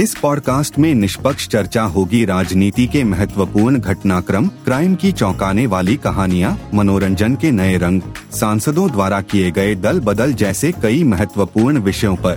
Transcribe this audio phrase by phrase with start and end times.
[0.00, 6.58] इस पॉडकास्ट में निष्पक्ष चर्चा होगी राजनीति के महत्वपूर्ण घटनाक्रम, क्राइम की चौंकाने वाली कहानियाँ,
[6.74, 12.32] मनोरंजन के नए रंग, सांसदों द्वारा किए गए दल बदल जैसे कई महत्वपूर्ण विषयों पर।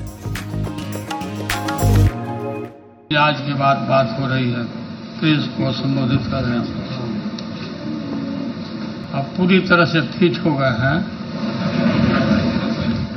[3.17, 4.85] आज के बाद बात हो रही है
[5.23, 6.85] को संबोधित कर रहे हैं।
[9.13, 11.05] अब पूरी तरह से फिट हो गए हैं।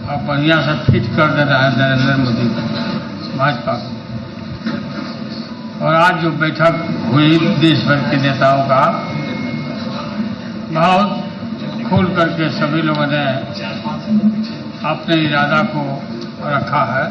[0.08, 2.48] अब बढ़िया से फिट कर दे रहा है, नरेंद्र मोदी
[3.38, 3.97] भाजपा को।
[5.78, 6.78] और आज जो बैठक
[7.12, 8.80] हुई देश भर के नेताओं का,
[10.70, 11.10] बहुत
[11.90, 13.20] खोल करके सभी लोगों ने
[14.84, 15.84] अपने इरादा को
[16.46, 17.06] रखा है।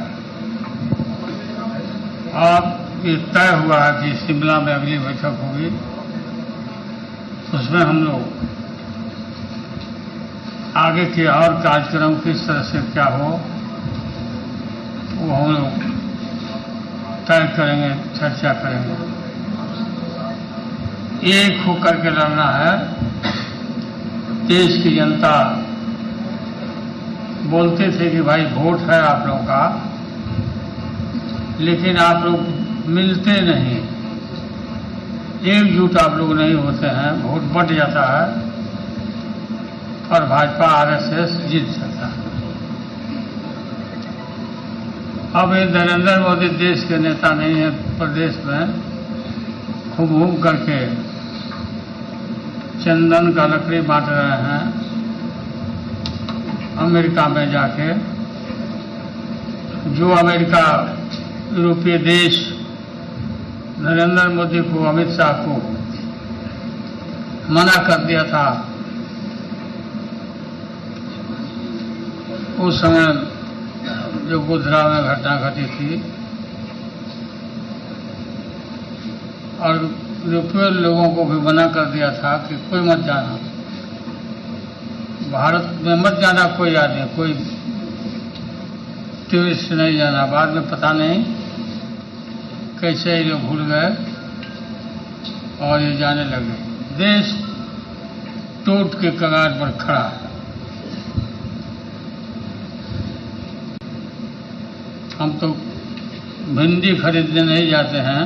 [2.41, 2.59] और
[3.05, 5.69] ये तय हुआ है कि शिमला में अगली बैठक होगी।
[7.57, 8.21] उसमें हम लोग
[10.77, 13.29] आगे के और कार्यक्रम किस तरह से क्या हो,
[15.17, 15.86] वो हम लोग
[17.27, 17.89] तय करेंगे,
[18.19, 18.95] चर्चा करेंगे।
[21.31, 22.77] एक होकर के लड़ना है,
[24.47, 25.33] देश की जनता।
[27.43, 29.61] बोलते थे कि भाई वोट है आप लोगों का,
[31.59, 32.39] लेकिन आप लोग
[32.89, 33.77] मिलते नहीं।
[35.47, 38.25] एकजुट आप लोग नहीं होते हैं, वोट बढ़ जाता है
[40.11, 42.26] और भाजपा आरएसएस जीत जाता है।
[45.37, 48.61] अब ये नरेंद्र मोदी देश के नेता नहीं है, प्रदेश में
[49.95, 50.77] खूब घूम करके
[52.83, 54.63] चंदन का लकड़ी बांट रहे हैं,
[56.77, 57.89] अमेरिका में जाके।
[59.97, 60.65] जो अमेरिका
[61.53, 62.41] यूरोपीय देश
[63.79, 65.61] नरेंद्र मोदी को, अमित शाह को
[67.53, 68.47] मना कर दिया था,
[72.59, 73.05] उस समय
[74.29, 75.89] जो गुजरा में घटना घटी थी।
[79.61, 79.75] और
[80.25, 83.37] यूरोपीय लोगों को भी मना कर दिया था कि कोई मत जाना।
[85.31, 87.33] भारत में मत जाना कोई आदमी कोई
[89.31, 91.23] टूरिस्ट नहीं जाना। बाद में पता नहीं
[92.81, 93.89] कैसे ये लोग भूल गए
[95.61, 96.55] और ये जाने लगे।
[96.97, 97.33] देश
[98.65, 100.26] टूट के कगार पर खड़ा है।
[105.19, 105.47] हम तो
[106.55, 108.21] भिंडी खरीदने नहीं जाते हैं।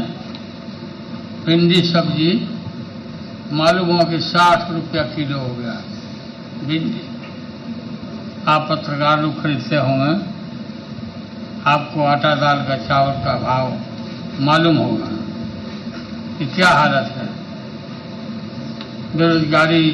[1.46, 2.32] भिंडी सब्ज़ी
[3.54, 5.74] मालूम हुआ कि साठ रुपया किलो हो गया
[6.64, 7.02] भिंडी।
[8.48, 10.14] आप पत्रकार लोग खरीदते होंगे,
[11.68, 13.66] आपको आटा दाल का चावल का भाव
[14.42, 15.10] मालूम होगा
[16.38, 17.28] कि क्या हालत है।
[19.18, 19.90] बेरोजगारी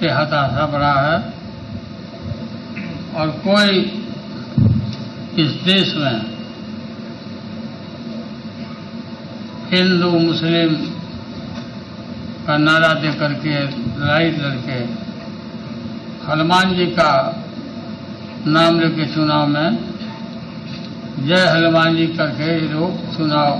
[0.00, 1.16] के हताशा बढ़ा है
[3.16, 3.80] और कोई
[5.38, 6.20] इस देश में?
[9.72, 10.74] हिंदू, मुस्लिम
[12.46, 13.54] का नारा दे करके
[14.00, 14.78] लड़ाई लड़के,
[16.26, 17.12] हनुमान जी का
[18.48, 19.78] नाम लेके चुनाव में
[21.20, 23.50] जय हनुमान जी करके ये लोग चुनाव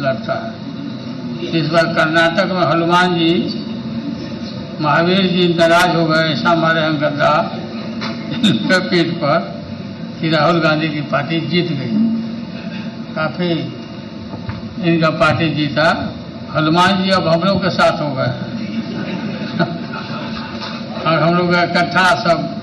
[0.00, 0.50] लड़ता है।
[1.60, 3.32] इस बार कर्नाटक में हनुमान जी,
[4.80, 7.32] महावीर जी नाराज़ हो गए, ऐसा हमारे यहाँ गद्दा
[8.90, 9.59] पीठ पर।
[10.20, 11.90] कि राहुल गांधी की पार्टी जीत गई।
[13.14, 13.50] काफ़ी
[14.84, 16.14] इनका पार्टी जीता।
[16.54, 18.32] हनुमान जी अब हम लोग के साथ हो गए।
[21.06, 22.60] और हम लोग इकट्ठा सब,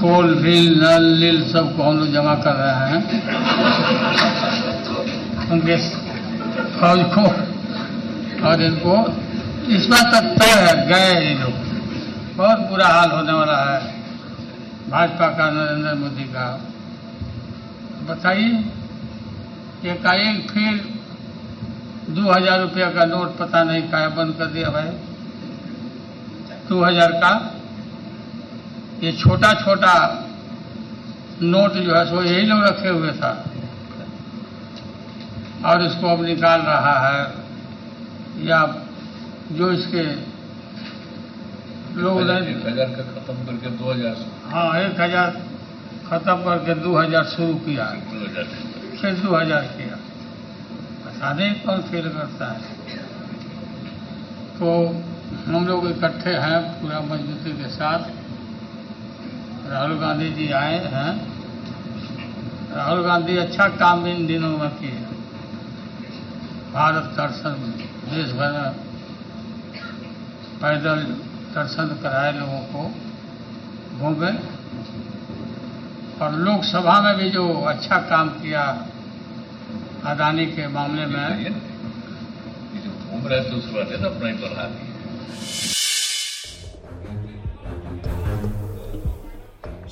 [0.00, 3.00] कोल रील नल, लील सबको हम लोग जमा कर रहे हैं।
[5.50, 5.76] उनके
[6.80, 7.24] फौज को
[8.48, 9.16] और इनको,
[9.68, 11.52] इस बात तक तय है, गए ये लोग।
[12.36, 14.01] बहुत बुरा हाल होने वाला है।
[14.88, 16.46] भाजपा का नरेंद्र मोदी का।
[18.08, 18.50] बताइए
[19.90, 20.72] एकाएक फिर
[22.10, 24.90] दो हज़ार रुपया का नोट पता नहीं क्या बंद कर दिया भाई।
[26.68, 27.32] दो हज़ार का?
[29.02, 29.94] ये छोटा छोटा
[31.42, 33.32] नोट जो है सो यही लोग रखे हुए था।
[35.66, 37.22] और इसको अब निकाल रहा है।
[38.46, 38.60] या
[39.52, 40.04] जो इसके
[41.94, 44.16] लोग एक हज़ार का खत्म करके दो हज़ार
[44.50, 45.30] हाँ एक हज़ार
[46.06, 47.86] खत्म करके दो हज़ार शुरू किया।
[49.00, 49.96] फिर दो हज़ार किया।
[51.04, 52.60] बता दें कौन फेल करता है?
[54.58, 54.68] तो
[55.46, 58.02] हम लोग इकट्ठे हैं पूरा मजबूती के साथ।
[59.70, 61.10] राहुल गांधी जी आए हैं।
[62.76, 65.00] राहुल गांधी अच्छा काम इन दिनों में किए।
[66.72, 67.54] भारत दर्शन
[68.06, 68.72] देश भर में
[70.62, 70.98] पैदल
[71.54, 72.82] दर्शन कराए लोगों को
[73.98, 74.32] घूमे
[76.18, 78.62] और लोकसभा में भी जो अच्छा काम किया
[80.04, 81.26] अदानी के मामले में।
[83.10, 84.90] घूम रहे थे उसके बाद अपना ही बढ़ा दिया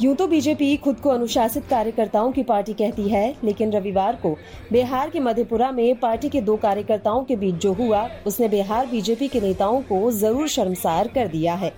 [0.02, 4.36] यूँ तो बीजेपी खुद को अनुशासित कार्यकर्ताओं की पार्टी कहती है, लेकिन रविवार को
[4.72, 9.28] बिहार के मधेपुरा में पार्टी के दो कार्यकर्ताओं के बीच जो हुआ, उसने बिहार बीजेपी
[9.28, 11.72] के नेताओं को ज़रूर शर्मसार कर दिया है।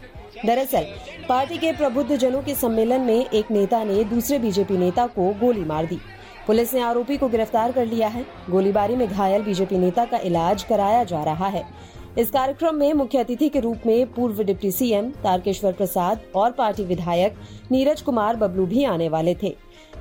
[0.46, 0.84] दरअसल,
[1.28, 5.64] पार्टी के प्रबुद्ध जनों के सम्मेलन में एक नेता ने दूसरे बीजेपी नेता को गोली
[5.64, 5.98] मार दी।
[6.46, 10.62] पुलिस ने आरोपी को गिरफ़्तार कर लिया है। गोलीबारी में घायल बीजेपी नेता का इलाज
[10.62, 11.64] कराया जा रहा है।
[12.18, 16.84] इस कार्यक्रम में मुख्य अतिथि के रूप में पूर्व डिप्टी सीएम तारकेश्वर प्रसाद और पार्टी
[16.84, 17.34] विधायक
[17.70, 19.56] नीरज कुमार बबलू भी आने वाले थे।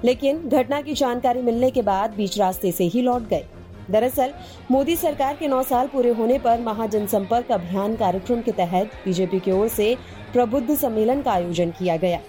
[0.05, 3.45] लेकिन घटना की जानकारी मिलने के बाद बीच रास्ते से ही लौट गए।
[3.91, 4.33] दरअसल,
[4.71, 9.51] मोदी सरकार के नौ साल पूरे होने पर महाजनसंपर्क अभियान कार्यक्रम के तहत बीजेपी की
[9.51, 9.97] ओर से
[10.33, 12.19] प्रबुद्ध सम्मेलन का आयोजन किया गया।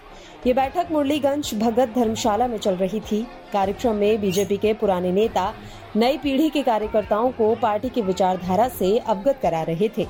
[0.47, 5.55] ये बैठक मुरलीगंज भगत धर्मशाला में चल रही थी। कार्यक्रम में बीजेपी के पुराने नेता
[5.97, 10.07] नई पीढ़ी के कार्यकर्ताओं को पार्टी की विचारधारा से अवगत करा रहे थे।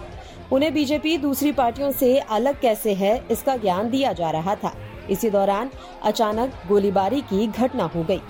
[0.52, 4.73] उन्हें बीजेपी दूसरी पार्टियों से अलग कैसे है, इसका ज्ञान दिया जा रहा था।
[5.11, 5.70] इसी दौरान
[6.02, 8.20] अचानक गोलीबारी की घटना हो गई।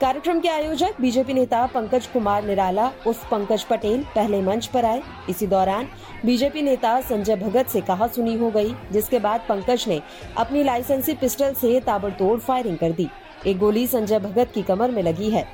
[0.00, 5.02] कार्यक्रम के आयोजक बीजेपी नेता पंकज कुमार निराला, उर्फ़ पंकज पटेल, पहले मंच पर आए।
[5.30, 5.88] इसी दौरान
[6.24, 10.00] बीजेपी नेता संजय भगत से कहा सुनी हो गई, जिसके बाद पंकज ने
[10.36, 13.08] अपनी लाइसेंसी पिस्टल से ताबड़तोड़ फायरिंग कर दी।
[13.46, 15.44] एक गोली संजय भगत की कमर में लगी है।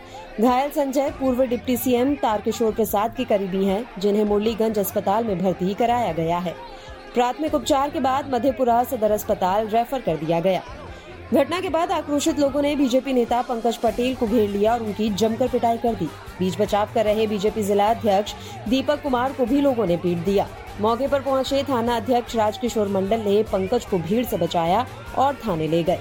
[0.40, 5.74] घायल संजय पूर्व डिप्टी सीएम तारकिशोर प्रसाद के करीबी हैं, जिन्हें मुरलीगंज अस्पताल में भर्ती
[5.74, 6.54] कराया गया है।
[7.14, 10.62] प्राथमिक उपचार के बाद मधेपुरा सदर अस्पताल रेफर कर दिया गया।
[11.34, 15.08] घटना के बाद आक्रोशित लोगों ने बीजेपी नेता पंकज पटेल को घेर लिया और उनकी
[15.12, 16.06] जमकर पिटाई कर दी।
[16.38, 18.34] बीच बचाव कर रहे बीजेपी जिला अध्यक्ष
[18.68, 20.46] दीपक कुमार को भी लोगों ने पीट दिया।
[20.80, 24.86] मौके पर पहुँचे थाना अध्यक्ष राजकिशोर मंडल ने पंकज को भीड़ से बचाया
[25.18, 25.98] और थाने ले गए।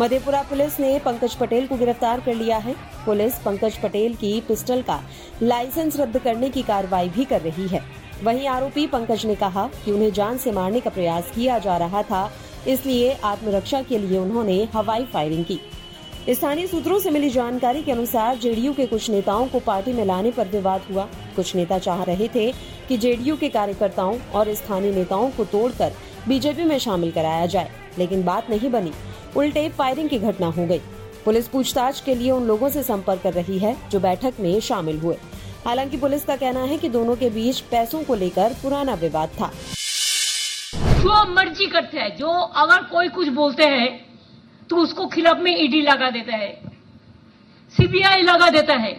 [0.00, 2.74] मधेपुरा पुलिस ने पंकज पटेल को गिरफ़्तार कर लिया है।
[3.04, 4.98] पुलिस पंकज पटेल की पिस्टल का
[5.42, 7.80] लाइसेंस रद्द करने की कार्रवाई भी कर रही है।
[8.22, 12.02] वहीं आरोपी पंकज ने कहा कि उन्हें जान से मारने का प्रयास किया जा रहा
[12.02, 12.30] था,
[12.68, 15.60] इसलिए आत्मरक्षा के लिए उन्होंने हवाई फायरिंग की।
[16.30, 20.30] स्थानीय सूत्रों से मिली जानकारी के अनुसार जेडीयू के कुछ नेताओं को पार्टी में लाने
[20.30, 22.50] पर विवाद हुआ। कुछ नेता चाह रहे थे
[22.88, 25.92] कि जेडीयू के कार्यकर्ताओं और स्थानीय नेताओं को तोड़कर
[26.28, 28.92] बीजेपी में शामिल कराया जाए, लेकिन बात नहीं बनी।
[29.36, 30.80] उल्टे फायरिंग की घटना हो गई।
[31.24, 34.98] पुलिस पूछताछ के लिए उन लोगों से संपर्क कर रही है, जो बैठक में शामिल
[35.00, 35.16] हुए।
[35.66, 39.50] हालाँकि पुलिस का कहना है कि दोनों के बीच पैसों को लेकर पुराना विवाद था।
[41.00, 43.88] जो मर्ज़ी करते हैं, जो अगर कोई कुछ बोलते हैं
[44.70, 46.52] तो उसको खिलाफ में ईडी लगा देता है
[47.74, 48.92] सीबीआई लगा देता है।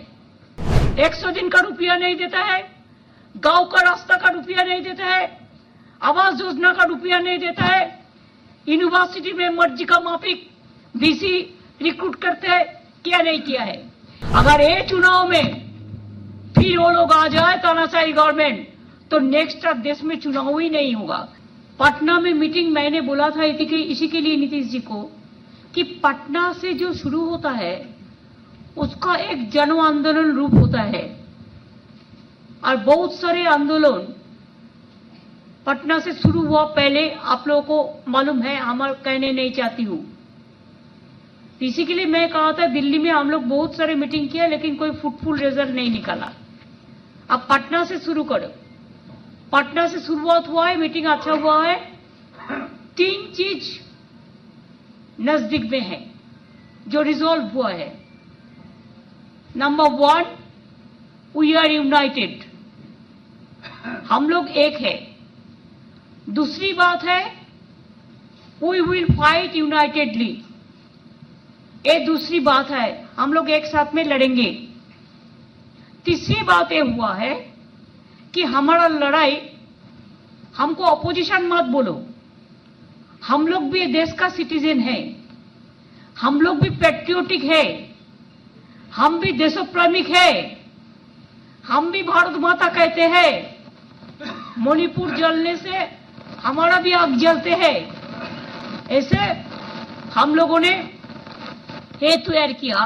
[0.99, 2.61] एक सौ दिन का रुपया नहीं देता है,
[3.35, 5.25] गाँव का रास्ता का रुपया नहीं देता है,
[6.01, 8.04] आवास योजना का रुपया नहीं देता है
[8.67, 10.49] यूनिवर्सिटी में मर्ज़ी का माफिक
[10.95, 11.37] बीसी
[11.81, 12.65] रिक्रूट करते हैं,
[13.05, 13.77] क्या नहीं किया है।
[14.35, 15.65] अगर ये चुनाव में
[16.55, 18.67] फिर वो लोग आ जाए तानाशाही गवर्नमेंट
[19.11, 21.17] तो नेक्स्ट देश में चुनाव ही नहीं होगा।
[21.79, 25.01] पटना में मीटिंग मैंने बोला था इसी के लिए नीतीश जी को,
[25.75, 27.75] कि पटना से जो शुरू होता है,
[28.77, 31.03] उसका एक जन आंदोलन रूप होता है।
[32.63, 34.13] और बहुत सारे आंदोलन
[35.65, 40.03] पटना से शुरू हुआ पहले आप लोगों को मालूम है, हम कहने नहीं चाहती हूँ।
[41.61, 44.75] इसी के लिए मैं कहा था, दिल्ली में हम लोग बहुत सारे मीटिंग किया लेकिन
[44.75, 46.31] कोई फ्रूटफुल रिज़ल्ट नहीं निकाला।
[47.29, 48.47] अब पटना से शुरू करो।
[49.51, 51.75] पटना से शुरुआत हुआ है मीटिंग अच्छा हुआ है।
[52.97, 53.71] तीन चीज़
[55.21, 55.99] नज़दीक में है,
[56.87, 57.91] जो रिजोल्व हुआ है।
[59.55, 60.35] Number one
[61.35, 62.43] we are united
[64.09, 65.14] हम लोग एक है।
[66.29, 67.23] दूसरी बात है
[68.61, 70.43] वी विल फाइट यूनाइटेडली
[71.85, 74.51] ये दूसरी बात है, हम लोग एक साथ में लड़ेंगे।
[76.05, 77.33] तीसरी बात ये हुआ है
[78.33, 79.37] कि हमारा लड़ाई,
[80.57, 82.05] हमको अपोजिशन मत बोलो।
[83.27, 85.15] हम लोग भी देश का सिटीजन है।
[86.17, 87.95] हम लोग भी पेट्रियोटिक है।
[88.93, 90.31] हम भी देशोप्रेमिक है।
[91.67, 93.31] हम भी भारत माता कहते हैं।
[94.59, 96.04] मणिपुर जलने से
[96.39, 97.77] हमारा भी आग जलते हैं।
[98.89, 99.17] ऐसे
[100.13, 100.69] हम लोगों ने
[102.01, 102.85] हेतु तैयार किया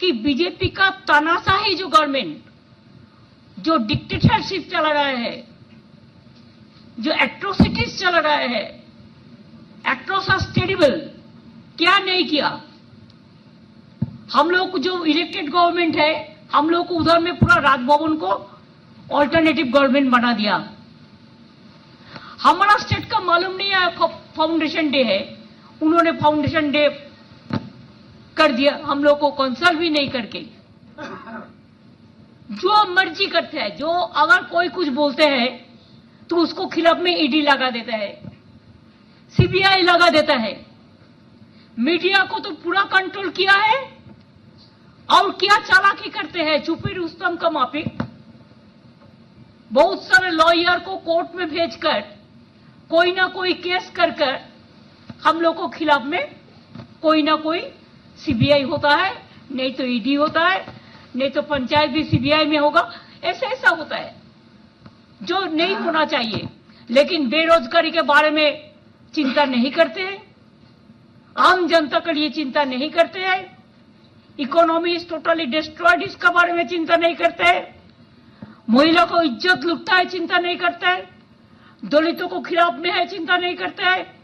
[0.00, 2.38] कि बीजेपी का तानाशाही जो गवर्नमेंट
[3.58, 5.32] जो डिक्टेटरशिप चला रहा है,
[6.98, 8.62] जो एट्रोसिटीज चला रहा है
[9.86, 10.52] एट्रोसस
[11.78, 12.48] क्या नहीं किया?
[14.32, 16.12] हम लोग जो इलेक्टेड गवर्नमेंट है,
[16.54, 18.28] हम लोग को उधर में पूरा राजभवन को
[19.10, 20.56] ऑल्टरनेटिव गवर्नमेंट बना दिया।
[22.40, 23.88] हमारा स्टेट का मालूम नहीं है
[24.36, 25.18] फाउंडेशन डे है।
[25.82, 26.88] उन्होंने फाउंडेशन डे
[28.36, 30.40] कर दिया। हम लोग को कंसल्ट भी नहीं करके।
[32.52, 35.48] जो मर्ज़ी करते हैं, जो अगर कोई कुछ बोलते हैं
[36.30, 38.10] तो उसको खिलाफ में ईडी लगा देता है।
[39.34, 40.54] सीबीआई लगा देता है।
[41.78, 43.78] मीडिया को तो पूरा कंट्रोल किया है,
[45.08, 46.62] और क्या चालाकी करते हैं?
[46.64, 48.02] चुपी रुस्तम का माफिक
[49.70, 52.04] बहुत सारे लॉयर को कोर्ट में भेजकर
[52.90, 54.38] कोई ना कोई केस कर कर
[55.24, 56.20] हम लोग को खिलाफ में
[57.02, 57.60] कोई ना कोई
[58.18, 59.12] सीबीआई होता है
[59.52, 60.64] नहीं तो ईडी होता है
[61.16, 62.90] नहीं तो पंचायत भी सीबीआई में होगा।
[63.24, 64.14] ऐसा ऐसा होता है
[65.20, 66.48] जो नहीं होना चाहिए।
[66.88, 68.70] लेकिन बेरोजगारी के बारे में
[69.14, 70.18] चिंता नहीं करते हैं।
[71.36, 73.40] आम जनता के लिए चिंता नहीं करते हैं।
[74.38, 77.62] इकोनॉमी इज़ टोटली डिस्ट्रॉयड इसका बारे में चिंता नहीं करते हैं।
[78.70, 81.19] महिला को इज़्ज़त लुटता है चिंता नहीं करते हैं।
[81.84, 84.16] दलितों को खिलाफ में है, चिंता नहीं करता है।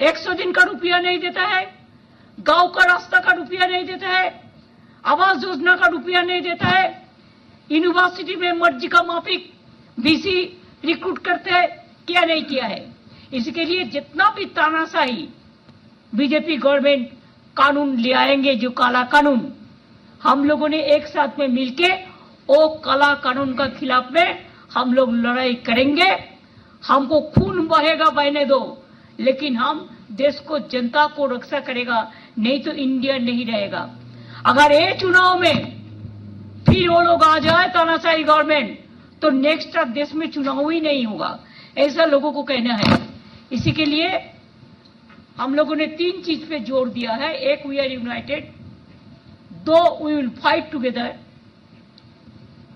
[0.00, 1.74] एक सौ दिन का रुपया नहीं देता है।
[2.40, 4.50] गाँव का रास्ता का रुपया नहीं देता है।
[5.04, 7.08] आवास योजना का रुपया नहीं देता है।
[7.70, 9.52] यूनिवर्सिटी में मर्ज़ी का माफिक
[10.00, 11.68] बीसी रिक्रूट करते हैं।
[12.06, 12.92] क्या नहीं किया है?
[13.34, 15.28] इसके लिए जितना भी तानाशाही
[16.14, 17.10] बीजेपी गवर्नमेंट
[17.56, 19.52] कानून ले आएँगे, जो काला कानून,
[20.22, 21.94] हम लोगों ने एक साथ में मिलके
[22.48, 24.46] वो काला कानून का खिलाफ में
[24.76, 26.31] हम लोग लड़ाई करेंगे।
[26.84, 28.60] हमको खून बहेगा बहने दो,
[29.18, 32.00] लेकिन हम देश को, जनता को रक्षा करेगा,
[32.38, 33.88] नहीं तो इंडिया नहीं रहेगा।
[34.46, 35.54] अगर ये चुनाव में
[36.66, 38.78] फिर वो लोग आ जाए तानाशाही गवर्नमेंट
[39.22, 41.38] तो नेक्स्ट देश में चुनाव ही नहीं होगा।
[41.78, 42.98] ऐसा लोगों को कहना है।
[43.52, 44.08] इसी के लिए
[45.36, 48.50] हम लोगों ने तीन चीज़ पे ज़ोर दिया है। एक वी आर यूनाइटेड
[49.64, 51.14] दो we will fight together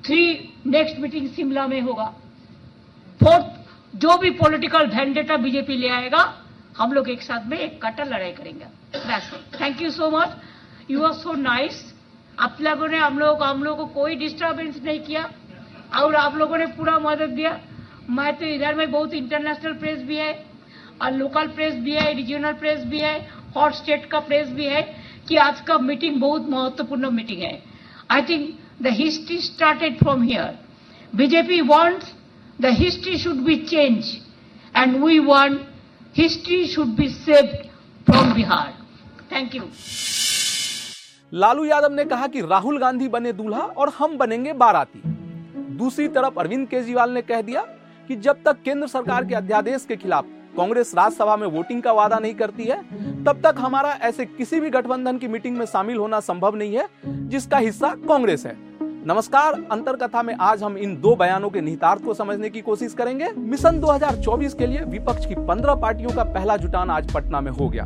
[0.06, 0.22] three
[0.66, 2.12] next meeting Shimla में होगा।
[3.96, 6.22] जो भी पॉलिटिकल वेंडेटा बीजेपी ले आएगा,
[6.78, 8.66] हम लोग एक साथ में एक कट्टर लड़ाई करेंगे।
[9.60, 10.36] Thank you so much
[10.90, 11.84] you are so nice
[12.38, 15.30] आप लोगों ने, हम लोग हम लोगों को कोई डिस्टर्बेंस नहीं किया।
[15.94, 17.58] और आप लोगों ने पूरा मदद दिया।
[18.10, 20.32] मैं तो इधर में बहुत इंटरनेशनल प्रेस भी है,
[21.02, 23.16] और लोकल प्रेस भी है रीजनल प्रेस भी है
[23.56, 24.82] हॉट स्टेट का प्रेस भी है,
[25.28, 27.62] कि आज का मीटिंग बहुत महत्वपूर्ण मीटिंग है।
[28.10, 30.58] I think the history started from here
[31.12, 32.12] BJP wants
[32.60, 34.04] the history should be change
[34.76, 35.60] and we want
[36.16, 37.56] history should be saved
[38.06, 38.72] from Bihar
[39.32, 39.62] thank you
[41.32, 45.02] Lalu Yadav ने कहा कि राहुल गांधी बने दूल्हा और हम बनेंगे बाराती।
[45.76, 47.62] दूसरी तरफ़ अरविंद केजरीवाल ने कह दिया
[48.10, 50.24] कि जब तक केंद्र सरकार के अध्यादेश के खिलाफ
[50.56, 52.82] कांग्रेस राज्यसभा में वोटिंग का वादा नहीं करती है,
[53.24, 56.88] तब तक हमारा ऐसे किसी भी गठबंधन की मीटिंग में शामिल होना संभव नहीं है,
[57.28, 58.56] जिसका हिस्सा कांग्रेस है।
[59.06, 62.94] नमस्कार अंतर कथा में आज हम इन दो बयानों के निहितार्थ को समझने की कोशिश
[62.94, 67.50] करेंगे। मिशन 2024 के लिए विपक्ष की 15 पार्टियों का पहला जुटान आज पटना में
[67.50, 67.84] हो गया।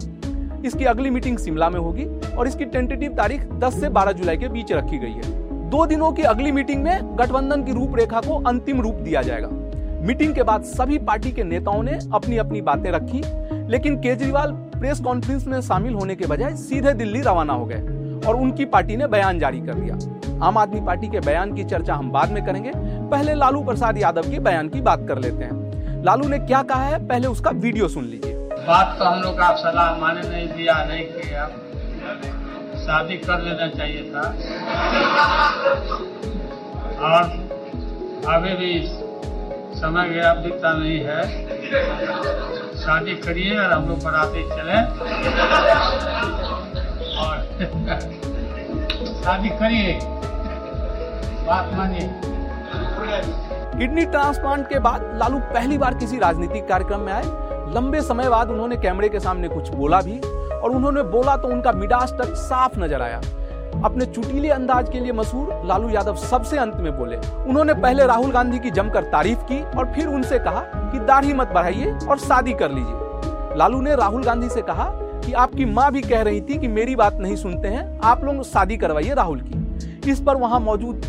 [0.64, 2.04] इसकी अगली मीटिंग शिमला में होगी
[2.36, 6.10] और इसकी टेंटेटिव तारीख 10 से 12 जुलाई के बीच रखी गई है। दो दिनों
[6.12, 9.48] की अगली मीटिंग में गठबंधन की रूपरेखा को अंतिम रूप दिया जाएगा।
[10.06, 13.22] मीटिंग के बाद सभी पार्टी के नेताओं ने अपनी अपनी बातें रखी,
[13.70, 17.82] लेकिन केजरीवाल प्रेस कॉन्फ्रेंस में शामिल होने के बजाय सीधे दिल्ली रवाना हो गए
[18.28, 19.98] और उनकी पार्टी ने बयान जारी कर दिया।
[20.42, 22.72] आम आदमी पार्टी के बयान की चर्चा हम बाद में करेंगे।
[23.10, 26.82] पहले लालू प्रसाद यादव के बयान की बात कर लेते हैं। लालू ने क्या कहा
[26.82, 27.06] है?
[27.08, 28.34] पहले उसका वीडियो सुन लीजिए।
[28.68, 31.46] बात तो हम लोग का सलाह माने नहीं दिया नहीं किया
[32.80, 34.22] शादी कर लेना चाहिए था।
[37.00, 37.22] और
[38.34, 38.82] अभी भी
[39.80, 41.22] समय गया दिखता नहीं है।
[42.76, 44.80] शादी करिए और हम लोग बराती चले।
[47.16, 47.36] और
[49.24, 50.19] शादी करिए।
[51.46, 51.70] बात
[53.72, 57.24] किडनी ट्रांसप्लांट के बाद लालू पहली बार किसी राजनीतिक कार्यक्रम में आए।
[57.74, 61.72] लंबे समय बाद उन्होंने कैमरे के सामने कुछ बोला भी, और उन्होंने बोला तो उनका
[61.72, 63.20] मिडास टच साफ़ नज़र आया।
[63.84, 68.30] अपने चुटीले अंदाज के लिए मशहूर लालू यादव सबसे अंत में बोले। उन्होंने पहले राहुल
[68.30, 72.52] गांधी की जमकर तारीफ़ की, और फिर उनसे कहा कि दाढ़ी मत बढ़ाइए और शादी
[72.52, 74.90] कर लीजिए। लालू ने राहुल गांधी से कहा
[75.24, 78.42] कि आपकी माँ भी कह रही थी कि मेरी बात नहीं सुनते हैं, आप लोग
[78.42, 81.02] शादी करवाइए राहुल की। इस पर वहाँ मौजूद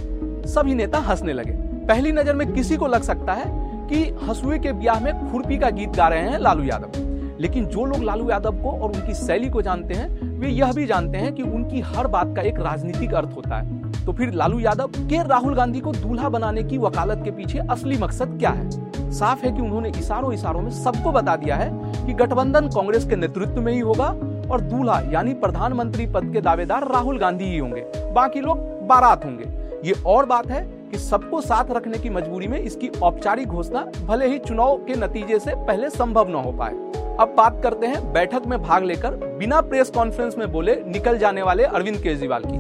[0.54, 1.52] सभी नेता हंसने लगे।
[1.88, 3.46] पहली नज़र में किसी को लग सकता है
[3.88, 7.86] कि हसुए के ब्याह में खुरपी का गीत गा रहे हैं लालू यादव। लेकिन जो
[7.86, 11.34] लोग लालू यादव को और उनकी शैली को जानते हैं, वे यह भी जानते हैं
[11.34, 15.24] कि उनकी हर बात का एक राजनीतिक अर्थ होता है। तो फिर लालू यादव के
[15.28, 18.70] राहुल गांधी को दूल्हा बनाने की वकालत के पीछे असली मकसद क्या है?
[19.12, 21.70] साफ़ है कि उन्होंने इशारों इशारों में सबको बता दिया है
[22.06, 24.08] कि गठबंधन कांग्रेस के नेतृत्व में ही होगा
[24.52, 29.61] और दूल्हा यानी प्रधानमंत्री पद के दावेदार राहुल गांधी ही होंगे। बाकी लोग बारात होंगे।
[29.86, 30.62] ये और बात है
[30.92, 35.40] कि सबको साथ रखने की मजबूरी में इसकी औपचारिक घोषणा भले ही चुनाव के नतीजे
[35.40, 36.74] से पहले संभव न हो पाए।
[37.20, 41.42] अब बात करते हैं बैठक में भाग लेकर बिना प्रेस कॉन्फ्रेंस में बोले निकल जाने
[41.42, 42.58] वाले अरविंद केजरीवाल की।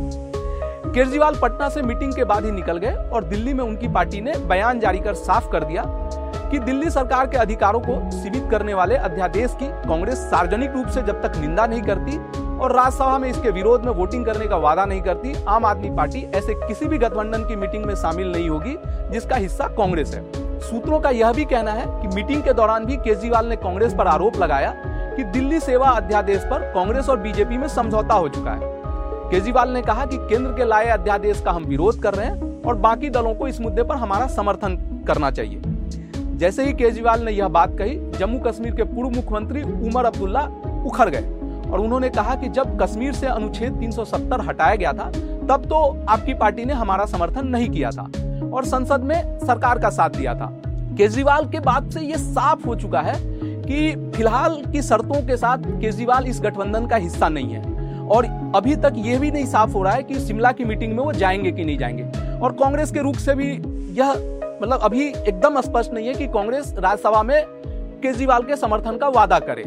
[0.93, 4.33] केजरीवाल पटना से मीटिंग के बाद ही निकल गए और दिल्ली में उनकी पार्टी ने
[4.47, 5.83] बयान जारी कर साफ़ कर दिया
[6.51, 11.01] कि दिल्ली सरकार के अधिकारों को सीमित करने वाले अध्यादेश की कांग्रेस सार्वजनिक रूप से
[11.01, 12.17] जब तक निंदा नहीं करती
[12.61, 16.19] और राज्यसभा में इसके विरोध में वोटिंग करने का वादा नहीं करती। आम आदमी पार्टी
[16.35, 18.75] ऐसे किसी भी गठबंधन की मीटिंग में शामिल नहीं होगी,
[19.11, 22.97] जिसका हिस्सा कांग्रेस है। सूत्रों का यह भी कहना है कि मीटिंग के दौरान भी
[22.97, 24.73] केजरीवाल ने कांग्रेस पर आरोप लगाया
[25.15, 28.69] कि दिल्ली सेवा अध्यादेश पर कांग्रेस और बीजेपी में समझौता हो चुका है।
[29.31, 32.75] केजरीवाल ने कहा कि केंद्र के लाए अध्यादेश का हम विरोध कर रहे हैं और
[32.75, 34.77] बाकी दलों को इस मुद्दे पर हमारा समर्थन
[35.07, 35.61] करना चाहिए।
[36.37, 40.47] जैसे ही केजरीवाल ने यह बात कही, जम्मू कश्मीर के पूर्व मुख्यमंत्री उमर अब्दुल्ला
[40.85, 41.40] उखड़ गए।
[41.71, 45.11] और उन्होंने कहा कि जब कश्मीर से अनुच्छेद 370 हटाया गया था,
[45.49, 48.03] तब तो आपकी पार्टी ने हमारा समर्थन नहीं किया था
[48.53, 50.61] और संसद में सरकार का साथ दिया था।
[50.97, 53.15] केजरीवाल के बाद से यह साफ़ हो चुका है
[53.63, 57.71] कि फ़िलहाल की शर्तों के साथ केजरीवाल इस गठबंधन का हिस्सा नहीं है।
[58.07, 58.25] और
[58.55, 61.13] अभी तक यह भी नहीं साफ़ हो रहा है कि शिमला की मीटिंग में वो
[61.13, 62.03] जाएँगे कि नहीं जाएँगे।
[62.39, 63.51] और कांग्रेस के रुख से भी
[63.99, 64.09] यह
[64.61, 67.45] मतलब अभी एकदम स्पष्ट नहीं है कि कांग्रेस राज्यसभा में
[68.01, 69.63] केजरीवाल के समर्थन का वादा करे।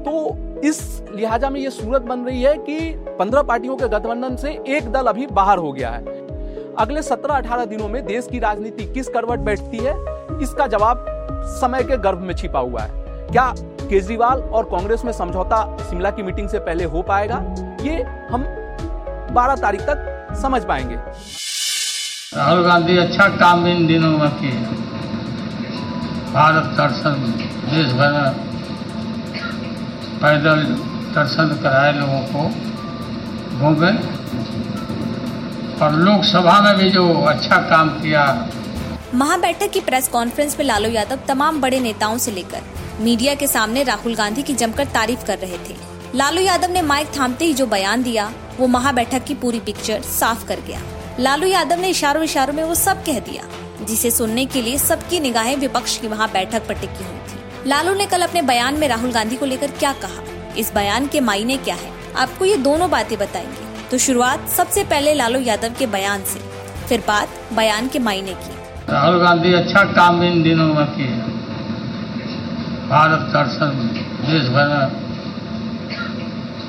[0.00, 2.78] तो इस लिहाजा में ये सूरत बन रही है कि
[3.18, 6.04] पंद्रह पार्टियों के गठबंधन से एक दल अभी बाहर हो गया है।
[6.78, 9.94] अगले सत्रह अठारह दिनों में देश की राजनीति किस करवट बैठती है,
[10.42, 11.04] इसका जवाब
[11.60, 16.22] समय के गर्भ में छिपा हुआ है। क्या केजरीवाल और कांग्रेस में समझौता शिमला की
[16.22, 17.36] मीटिंग से पहले हो पाएगा,
[17.82, 18.44] ये हम
[19.34, 20.96] 12 तारीख तक समझ पाएँगे।
[22.36, 24.60] राहुल गांधी अच्छा काम इन दिनों में किए।
[26.32, 27.32] भारत दर्शन,
[27.70, 28.45] देश भर। में
[30.16, 30.62] पैदल
[31.14, 32.42] दर्शन कराए लोगों को
[33.58, 33.92] घूमे
[35.84, 38.24] और लोकसभा में भी जो अच्छा काम किया।
[39.14, 42.62] महाबैठक की प्रेस कॉन्फ्रेंस में लालू यादव तमाम बड़े नेताओं से लेकर
[43.00, 45.76] मीडिया के सामने राहुल गांधी की जमकर तारीफ़ कर रहे थे।
[46.14, 50.46] लालू यादव ने माइक थामते ही जो बयान दिया, वो महाबैठक की पूरी पिक्चर साफ़
[50.48, 50.80] कर गया।
[51.20, 53.42] लालू यादव ने इशारों इशारों में वो सब कह दिया,
[53.84, 57.92] जिसे सुनने के लिए सबकी निगाहें विपक्ष की वहाँ बैठक पर टिकी हुई थी। लालू
[57.94, 60.22] ने कल अपने बयान में राहुल गांधी को लेकर क्या कहा?
[60.58, 61.90] इस बयान के मायने क्या है?
[62.16, 66.40] आपको ये दोनों बातें बताएँगे। तो शुरुआत सबसे पहले लालू यादव के बयान से,
[66.88, 71.16] फिर बात बयान के मायने की। राहुल गांधी अच्छा काम इन दिनों में किए
[72.88, 73.72] भारत दर्शन,
[74.22, 74.86] देश भर में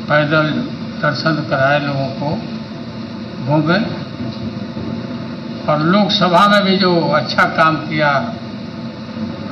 [0.10, 0.50] पैदल
[1.02, 2.30] दर्शन कराए लोगों को
[3.46, 3.80] घूमे
[5.72, 8.12] और लोकसभा में भी जो अच्छा काम किया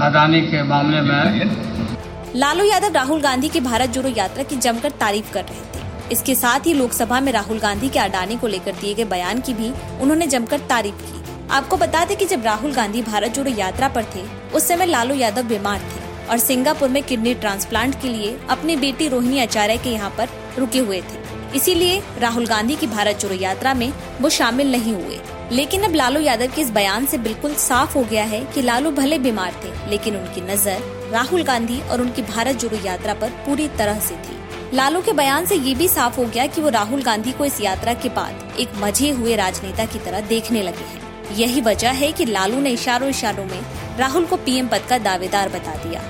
[0.01, 5.31] अदानी के मामले में लालू यादव राहुल गांधी की भारत जोड़ो यात्रा की जमकर तारीफ़
[5.34, 8.93] कर रहे थे। इसके साथ ही लोकसभा में राहुल गांधी के अडानी को लेकर दिए
[8.93, 13.01] गए बयान की भी उन्होंने जमकर तारीफ़ की। आपको बता दें कि जब राहुल गांधी
[13.01, 14.23] भारत जोड़ो यात्रा पर थे,
[14.55, 19.08] उस समय लालू यादव बीमार थे और सिंगापुर में किडनी ट्रांसप्लांट के लिए अपनी बेटी
[19.08, 20.29] रोहिणी आचार्य के यहाँ पर
[20.60, 21.23] रुके हुए थे।
[21.55, 25.19] इसीलिए राहुल गांधी की भारत जोड़ो यात्रा में वो शामिल नहीं हुए।
[25.51, 28.91] लेकिन अब लालू यादव के इस बयान से बिल्कुल साफ़ हो गया है कि लालू
[28.91, 30.79] भले बीमार थे, लेकिन उनकी नज़र,
[31.12, 35.45] राहुल गांधी और उनकी भारत जोड़ो यात्रा पर पूरी तरह से थी। लालू के बयान
[35.45, 38.60] से ये भी साफ़ हो गया कि वो राहुल गांधी को इस यात्रा के बाद
[38.60, 42.69] एक मज़े हुए राजनेता की तरह देखने लगे हैं। यही वजह है कि लालू ने
[42.69, 43.62] इशारों इशारों में
[43.99, 46.01] राहुल को पीएम पद का दावेदार बता दिया।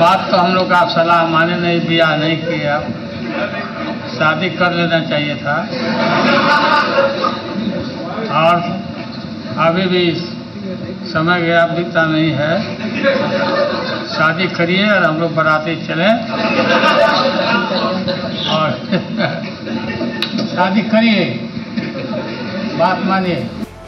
[0.00, 2.78] बात तो हम लोग का सलाह माने नहीं दिया नहीं किया।
[4.08, 5.56] शादी कर लेना चाहिए था।
[8.36, 8.56] और
[9.66, 10.04] अभी भी
[11.10, 12.52] समय गया बीता नहीं है।
[14.08, 16.08] शादी करिए और हम लोग बराती चले।
[18.48, 18.72] और
[20.54, 21.24] शादी करिए।
[22.78, 23.46] बात मानिए।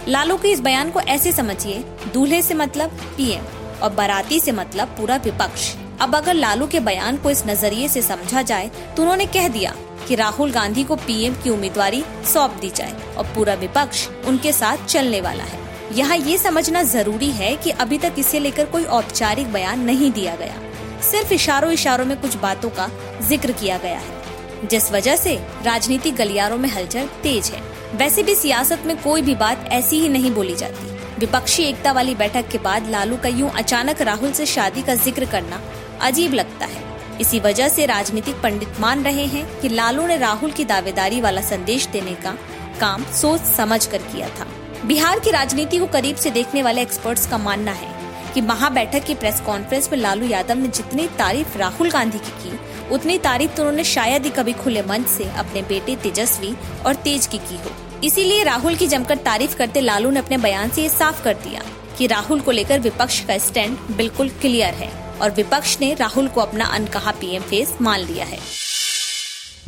[0.08, 1.84] लालू के इस बयान को ऐसे समझिए,
[2.14, 3.44] दूल्हे से मतलब पीएम
[3.82, 8.02] और बाराती से मतलब पूरा विपक्ष। अब अगर लालू के बयान को इस नज़रिए से
[8.02, 9.72] समझा जाए तो उन्होंने कह दिया
[10.08, 14.86] कि राहुल गांधी को पीएम की उम्मीदवारी सौंप दी जाए और पूरा विपक्ष उनके साथ
[14.86, 19.52] चलने वाला है। यहाँ ये समझना ज़रूरी है कि अभी तक इसे लेकर कोई औपचारिक
[19.52, 20.60] बयान नहीं दिया गया।
[21.02, 22.88] सिर्फ़ इशारों इशारों में कुछ बातों का
[23.22, 27.62] ज़िक्र किया गया है। जिस वजह से राजनीतिक गलियारों में हलचल तेज है।
[27.96, 32.14] वैसे भी सियासत में कोई भी बात ऐसी ही नहीं बोली जाती। विपक्षी एकता वाली
[32.14, 35.60] बैठक के बाद लालू का यूँ अचानक राहुल से शादी का ज़िक्र करना
[36.02, 36.87] अजीब लगता है।
[37.20, 41.40] इसी वजह से राजनीतिक पंडित मान रहे हैं कि लालू ने राहुल की दावेदारी वाला
[41.40, 42.36] संदेश देने का
[42.80, 44.46] काम सोच समझ कर किया था।
[44.84, 47.96] बिहार की राजनीति को करीब से देखने वाले एक्सपर्ट्स का मानना है
[48.34, 52.58] कि महाबैठक की प्रेस कॉन्फ्रेंस में लालू यादव ने जितनी तारीफ़ राहुल गांधी की की,
[52.94, 56.54] उतनी तारीफ़ तो उन्होंने शायद ही कभी खुले मंच से अपने बेटे तेजस्वी
[56.86, 57.70] और तेज की की हो।
[58.04, 61.62] इसीलिए राहुल की जमकर तारीफ़ करते लालू ने अपने बयान से ये साफ़ कर दिया
[61.98, 66.40] कि राहुल को लेकर विपक्ष का स्टैंड बिल्कुल क्लियर है। और विपक्ष ने राहुल को
[66.40, 68.38] अपना अनकहा पीएम फेस मान लिया है।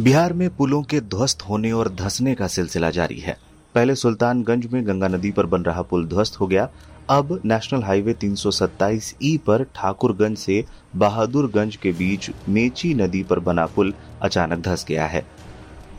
[0.01, 3.37] बिहार में पुलों के ध्वस्त होने और धसने का सिलसिला जारी है।
[3.75, 6.69] पहले सुल्तानगंज में गंगा नदी पर बन रहा पुल ध्वस्त हो गया।
[7.11, 10.65] अब नेशनल हाईवे 327 ई पर ठाकुरगंज से
[10.97, 15.25] बहादुरगंज के बीच मेची नदी पर बना पुल अचानक धस गया है।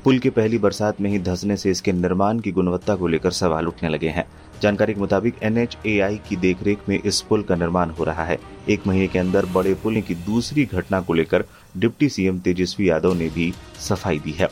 [0.04, 3.68] पुल के पहली बरसात में ही धसने से इसके निर्माण की गुणवत्ता को लेकर सवाल
[3.68, 4.26] उठने लगे हैं।
[4.62, 8.38] जानकारी के मुताबिक एनएचएआई की देखरेख में इस पुल का निर्माण हो रहा है।
[8.70, 11.46] एक महीने के अंदर बड़े पुल की दूसरी घटना को लेकर
[11.78, 14.50] डिप्टी सीएम तेजस्वी यादव ने भी सफ़ाई दी है।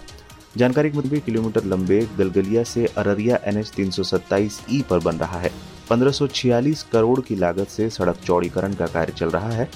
[0.57, 3.71] जानकारी के मुताबिक किलोमीटर लंबे गलगलिया से अररिया एन एच
[4.71, 5.51] ई पर बन रहा है।
[5.91, 9.69] 1546 करोड़ की लागत से सड़क चौड़ीकरण का कार्य चल रहा है।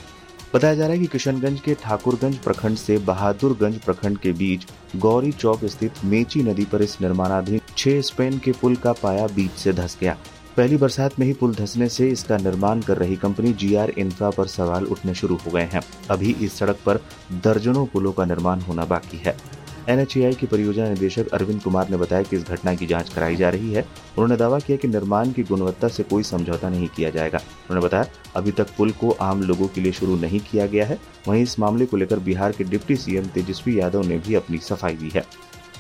[0.54, 5.32] बताया जा रहा है कि किशनगंज के ठाकुरगंज प्रखंड से बहादुरगंज प्रखंड के बीच गौरी
[5.32, 9.74] चौक स्थित मेची नदी पर इस निर्माणाधीन छह स्पेन के पुल का पाया बीच से
[9.74, 10.18] धस गया।
[10.58, 14.30] पहली बरसात में ही पुल धसने से इसका निर्माण कर रही कंपनी जी आर इंफ्रा
[14.30, 17.00] पर सवाल उठने शुरू हो गए हैं। अभी इस सड़क पर
[17.44, 19.36] दर्जनों पुलों का निर्माण होना बाकी है।
[19.90, 23.50] एनएचएआई के परियोजना निदेशक अरविंद कुमार ने बताया कि इस घटना की जाँच कराई जा
[23.50, 27.38] रही है। उन्होंने दावा किया कि निर्माण की गुणवत्ता से कोई समझौता नहीं किया जाएगा।
[27.38, 31.00] उन्होंने बताया, अभी तक पुल को आम लोगों के लिए शुरू नहीं किया गया है।
[31.28, 34.94] वहीं इस मामले को लेकर बिहार के डिप्टी सीएम तेजस्वी यादव ने भी अपनी सफ़ाई
[34.94, 35.26] दी है।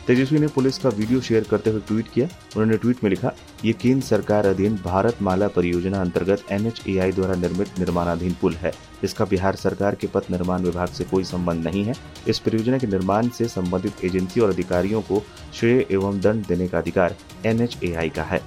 [0.07, 3.31] तेजस्वी ने पुलिस का वीडियो शेयर करते हुए ट्वीट किया। उन्होंने ट्वीट में लिखा,
[3.65, 8.71] ये केंद्र सरकार अधीन भारत माला परियोजना अंतर्गत NHAI द्वारा निर्मित निर्माणाधीन पुल है।
[9.03, 11.95] इसका बिहार सरकार के पथ निर्माण विभाग से कोई संबंध नहीं है।
[12.27, 16.77] इस परियोजना के निर्माण से संबंधित एजेंसी और अधिकारियों को श्रेय एवं दंड देने का
[16.77, 18.41] अधिकार NHAI का है।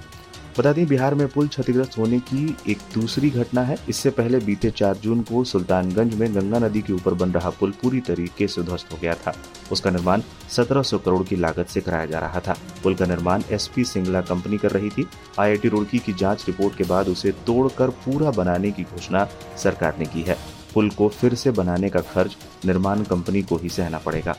[0.57, 4.71] बता दें, बिहार में पुल क्षतिग्रस्त होने की एक दूसरी घटना है। इससे पहले बीते
[4.71, 8.61] 4 जून को सुल्तानगंज में गंगा नदी के ऊपर बन रहा पुल पूरी तरीके से
[8.61, 9.35] ध्वस्त हो गया था।
[9.71, 13.83] उसका निर्माण 1700 करोड़ की लागत से कराया जा रहा था। पुल का निर्माण एसपी
[13.83, 15.07] सिंगला कंपनी कर रही थी।
[15.39, 19.27] आईआईटी रुड़की की जाँच रिपोर्ट के बाद उसे तोड़कर पूरा बनाने की घोषणा
[19.63, 20.37] सरकार ने की है।
[20.73, 24.35] पुल को फिर से बनाने का खर्च निर्माण कंपनी को ही सहना पड़ेगा।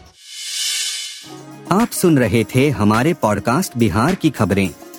[1.73, 4.88] आप सुन रहे थे हमारे पॉडकास्ट बिहार की खबरें।